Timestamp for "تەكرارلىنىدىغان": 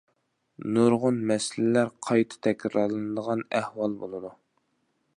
2.49-3.47